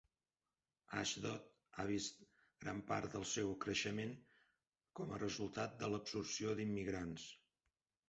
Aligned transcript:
Ashdod 1.01 1.27
ha 1.77 1.85
vist 1.91 2.17
gran 2.65 2.81
part 2.89 3.11
del 3.19 3.29
seu 3.35 3.55
creixement 3.67 4.19
com 5.01 5.15
a 5.15 5.23
resultat 5.29 5.81
de 5.85 5.95
l'absorció 5.95 6.61
d'immigrants. 6.63 7.33